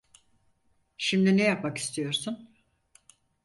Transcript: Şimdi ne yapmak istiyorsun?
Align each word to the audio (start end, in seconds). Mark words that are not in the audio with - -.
Şimdi 0.97 1.37
ne 1.37 1.43
yapmak 1.43 1.77
istiyorsun? 1.77 2.51